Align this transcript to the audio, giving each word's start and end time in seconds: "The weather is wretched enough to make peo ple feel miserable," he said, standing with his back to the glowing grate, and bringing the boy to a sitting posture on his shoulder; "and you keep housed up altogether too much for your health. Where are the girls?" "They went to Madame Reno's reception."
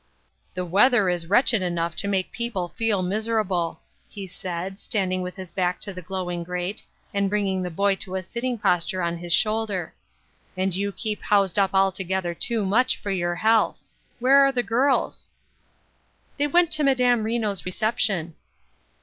"The 0.55 0.65
weather 0.65 1.09
is 1.09 1.27
wretched 1.27 1.61
enough 1.61 1.95
to 1.97 2.07
make 2.07 2.31
peo 2.31 2.49
ple 2.49 2.67
feel 2.69 3.03
miserable," 3.03 3.81
he 4.09 4.25
said, 4.25 4.79
standing 4.79 5.21
with 5.21 5.35
his 5.35 5.51
back 5.51 5.79
to 5.81 5.93
the 5.93 6.01
glowing 6.01 6.43
grate, 6.43 6.81
and 7.13 7.29
bringing 7.29 7.61
the 7.61 7.69
boy 7.69 7.97
to 7.97 8.15
a 8.15 8.23
sitting 8.23 8.57
posture 8.57 9.03
on 9.03 9.17
his 9.19 9.31
shoulder; 9.31 9.93
"and 10.57 10.75
you 10.75 10.91
keep 10.91 11.21
housed 11.21 11.59
up 11.59 11.75
altogether 11.75 12.33
too 12.33 12.65
much 12.65 12.97
for 12.97 13.11
your 13.11 13.35
health. 13.35 13.83
Where 14.17 14.37
are 14.39 14.51
the 14.51 14.63
girls?" 14.63 15.27
"They 16.37 16.47
went 16.47 16.71
to 16.71 16.83
Madame 16.83 17.21
Reno's 17.21 17.63
reception." 17.63 18.33